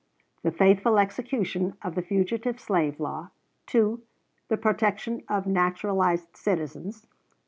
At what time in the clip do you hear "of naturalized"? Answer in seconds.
5.29-6.35